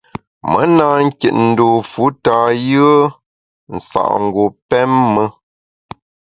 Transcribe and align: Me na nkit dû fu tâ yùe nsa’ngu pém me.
Me 0.51 0.61
na 0.77 0.87
nkit 1.05 1.35
dû 1.57 1.67
fu 1.91 2.03
tâ 2.23 2.37
yùe 2.65 2.93
nsa’ngu 3.75 4.43
pém 4.69 4.91
me. 5.13 5.25